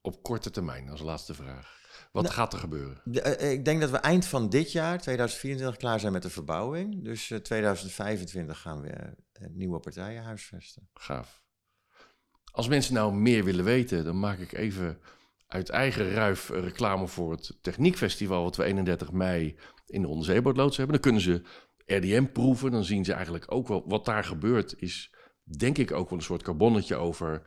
op 0.00 0.22
korte 0.22 0.50
termijn 0.50 0.88
als 0.88 1.00
laatste 1.00 1.34
vraag? 1.34 1.76
Wat 2.12 2.22
Nou, 2.22 2.34
gaat 2.34 2.52
er 2.52 2.58
gebeuren? 2.58 3.00
De- 3.04 3.20
eh, 3.20 3.50
ik 3.52 3.64
denk 3.64 3.80
dat 3.80 3.90
we 3.90 3.96
eind 3.96 4.26
van 4.26 4.48
dit 4.48 4.72
jaar, 4.72 5.00
2024, 5.00 5.76
klaar 5.76 6.00
zijn 6.00 6.12
met 6.12 6.22
de 6.22 6.30
verbouwing. 6.30 7.04
Dus 7.04 7.30
eh, 7.30 7.38
2025 7.38 8.60
gaan 8.60 8.80
we 8.80 8.88
eh, 8.90 9.48
nieuwe 9.50 9.80
partijen 9.80 10.22
huisvesten. 10.22 10.88
Gaaf. 10.94 11.42
Als 12.58 12.68
mensen 12.68 12.94
nou 12.94 13.14
meer 13.14 13.44
willen 13.44 13.64
weten, 13.64 14.04
dan 14.04 14.18
maak 14.18 14.38
ik 14.38 14.52
even 14.52 14.98
uit 15.46 15.68
eigen 15.68 16.10
ruif 16.10 16.48
reclame 16.48 17.06
voor 17.08 17.30
het 17.30 17.58
Techniekfestival, 17.60 18.42
wat 18.42 18.56
we 18.56 18.64
31 18.64 19.12
mei 19.12 19.56
in 19.86 20.02
de 20.02 20.08
onderzeebootloods 20.08 20.76
hebben. 20.76 20.94
Dan 20.94 21.12
kunnen 21.12 21.22
ze 21.22 21.42
RDM 21.86 22.24
proeven, 22.24 22.70
dan 22.70 22.84
zien 22.84 23.04
ze 23.04 23.12
eigenlijk 23.12 23.44
ook 23.48 23.68
wel 23.68 23.84
wat 23.86 24.04
daar 24.04 24.24
gebeurt, 24.24 24.74
is 24.78 25.14
denk 25.42 25.78
ik 25.78 25.92
ook 25.92 26.10
wel 26.10 26.18
een 26.18 26.24
soort 26.24 26.42
carbonnetje 26.42 26.96
over 26.96 27.42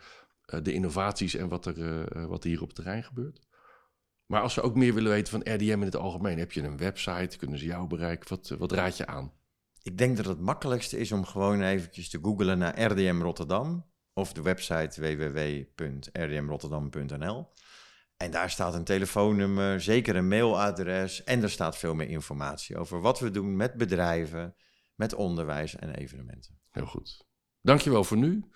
eh, 0.45 0.59
de 0.63 0.73
innovaties 0.73 1.35
en 1.35 1.47
wat 1.47 1.65
er, 1.65 2.05
eh, 2.07 2.25
wat 2.25 2.43
er 2.43 2.49
hier 2.49 2.61
op 2.61 2.67
het 2.67 2.75
terrein 2.75 3.03
gebeurt. 3.03 3.47
Maar 4.25 4.41
als 4.41 4.53
ze 4.53 4.61
ook 4.61 4.75
meer 4.75 4.93
willen 4.93 5.11
weten 5.11 5.31
van 5.31 5.53
RDM 5.53 5.71
in 5.71 5.81
het 5.81 5.95
algemeen, 5.95 6.37
heb 6.37 6.51
je 6.51 6.63
een 6.63 6.77
website, 6.77 7.37
kunnen 7.37 7.59
ze 7.59 7.65
jou 7.65 7.87
bereiken, 7.87 8.29
wat, 8.29 8.49
eh, 8.49 8.57
wat 8.57 8.71
raad 8.71 8.97
je 8.97 9.07
aan? 9.07 9.33
Ik 9.83 9.97
denk 9.97 10.17
dat 10.17 10.25
het 10.25 10.39
makkelijkste 10.39 10.97
is 10.97 11.11
om 11.11 11.25
gewoon 11.25 11.61
eventjes 11.61 12.09
te 12.09 12.19
googlen 12.21 12.57
naar 12.57 12.81
RDM 12.81 13.21
Rotterdam 13.21 13.90
of 14.13 14.33
de 14.33 14.41
website 14.41 15.01
www.rdmrotterdam.nl. 15.01 17.47
En 18.17 18.31
daar 18.31 18.49
staat 18.49 18.73
een 18.73 18.83
telefoonnummer, 18.83 19.81
zeker 19.81 20.15
een 20.15 20.27
mailadres 20.27 21.23
en 21.23 21.43
er 21.43 21.49
staat 21.49 21.77
veel 21.77 21.95
meer 21.95 22.09
informatie 22.09 22.77
over 22.77 23.01
wat 23.01 23.19
we 23.19 23.31
doen 23.31 23.55
met 23.55 23.77
bedrijven, 23.77 24.55
met 24.95 25.13
onderwijs 25.13 25.75
en 25.75 25.95
evenementen. 25.95 26.59
Heel 26.69 26.85
goed. 26.85 27.25
Dankjewel 27.61 28.03
voor 28.03 28.17
nu. 28.17 28.49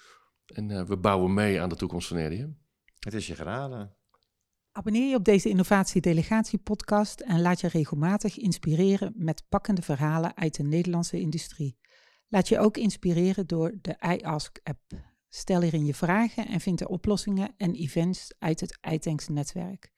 En 0.46 0.72
eh, 0.72 0.84
we 0.84 0.98
bouwen 0.98 1.34
mee 1.34 1.62
aan 1.62 1.70
de 1.70 1.76
toekomst 1.76 2.08
van 2.08 2.26
RDM. 2.26 2.50
Het 3.00 3.14
is 3.14 3.28
je 3.28 3.36
geraden. 3.36 3.96
Abonneer 4.72 5.10
je 5.10 5.16
op 5.16 5.26
deze 5.26 5.50
Innovatie 5.50 6.02
Delegatie 6.02 6.60
podcast 6.60 7.20
en 7.20 7.42
laat 7.42 7.62
je 7.62 7.68
regelmatig 7.68 8.38
inspireren 8.38 9.14
met 9.16 9.44
pakkende 9.50 9.82
verhalen 9.82 10.38
uit 10.38 10.56
de 10.56 10.64
Nederlandse 10.64 11.20
industrie. 11.20 11.78
Laat 12.28 12.48
je 12.48 12.60
ook 12.60 12.78
inspireren 12.78 13.48
door 13.48 13.74
de 13.82 13.96
iAsk-app. 14.00 15.14
Stel 15.36 15.62
hierin 15.62 15.86
je 15.86 15.94
vragen 15.94 16.48
en 16.48 16.60
vind 16.60 16.80
de 16.80 16.88
oplossingen 16.88 17.54
en 17.58 17.74
events 17.74 18.34
uit 18.39 18.60
het 18.60 18.77
iTanks 18.92 19.27
netwerk. 19.27 19.95